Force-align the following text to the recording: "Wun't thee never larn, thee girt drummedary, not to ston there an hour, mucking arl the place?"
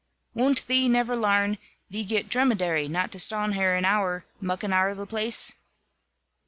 "Wun't 0.33 0.65
thee 0.65 0.89
never 0.89 1.15
larn, 1.15 1.59
thee 1.91 2.03
girt 2.03 2.27
drummedary, 2.27 2.87
not 2.89 3.11
to 3.11 3.19
ston 3.19 3.51
there 3.51 3.75
an 3.75 3.85
hour, 3.85 4.25
mucking 4.39 4.73
arl 4.73 4.95
the 4.95 5.05
place?" 5.05 5.53